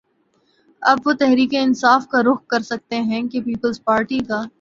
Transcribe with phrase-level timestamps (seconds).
[0.81, 4.41] اب وہ تحریک انصاف کا رخ کر سکتے ہیں کہ پیپلز پارٹی کا